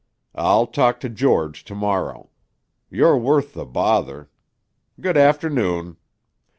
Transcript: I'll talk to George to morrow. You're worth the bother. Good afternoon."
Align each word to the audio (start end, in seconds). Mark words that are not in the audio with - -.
I'll 0.33 0.65
talk 0.65 0.99
to 1.01 1.09
George 1.09 1.63
to 1.65 1.75
morrow. 1.75 2.31
You're 2.89 3.19
worth 3.19 3.53
the 3.53 3.65
bother. 3.67 4.31
Good 4.99 5.15
afternoon." 5.15 5.97